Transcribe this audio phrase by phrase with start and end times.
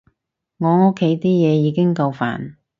[0.57, 2.55] 我屋企啲嘢已經夠煩